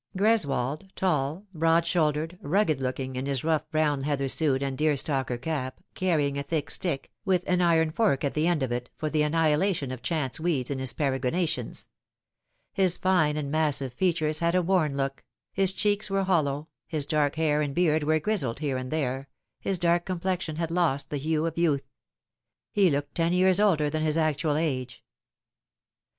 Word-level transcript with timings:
Greswold, 0.17 0.89
tall, 0.95 1.45
broad 1.53 1.85
shouldered, 1.85 2.39
rugged 2.41 2.81
looking, 2.81 3.15
in 3.15 3.27
his 3.27 3.43
rough 3.43 3.69
brown 3.69 4.01
heather 4.01 4.27
suit 4.27 4.63
and 4.63 4.75
deerstalker 4.75 5.37
cap, 5.39 5.79
carrying 5.93 6.39
a 6.39 6.41
thick 6.41 6.71
stick, 6.71 7.11
with 7.23 7.43
an 7.45 7.61
iron 7.61 7.91
fork 7.91 8.23
at 8.23 8.33
the 8.33 8.47
end 8.47 8.63
of 8.63 8.71
it, 8.71 8.89
for 8.95 9.11
the 9.11 9.21
annihilation 9.21 9.91
of 9.91 10.01
chance 10.01 10.39
weeds 10.39 10.71
in 10.71 10.79
his 10.79 10.91
peregrinations. 10.91 11.87
His 12.73 12.97
fine 12.97 13.37
and 13.37 13.51
massive 13.51 13.93
features 13.93 14.39
had 14.39 14.55
a 14.55 14.63
worn 14.63 14.95
look, 14.97 15.23
his 15.53 15.71
cheeks 15.71 16.09
were 16.09 16.23
hollow, 16.23 16.69
his 16.87 17.05
dark 17.05 17.35
hair 17.35 17.61
and 17.61 17.75
beard 17.75 18.01
were 18.01 18.19
grizzled 18.19 18.57
here 18.59 18.77
and 18.77 18.89
there, 18.89 19.29
his 19.59 19.77
dark 19.77 20.05
complexion 20.07 20.55
had 20.55 20.71
lost 20.71 21.11
the 21.11 21.17
hue 21.17 21.45
of 21.45 21.59
youth. 21.59 21.87
He 22.71 22.89
looked 22.89 23.13
ten 23.13 23.33
years 23.33 23.59
older 23.59 23.87
than 23.87 24.01
his 24.01 24.17
actual 24.17 24.57
age. 24.57 25.03